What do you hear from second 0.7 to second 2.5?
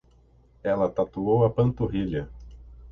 tatuou a panturrilha